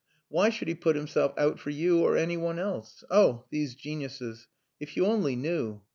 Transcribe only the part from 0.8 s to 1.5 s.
himself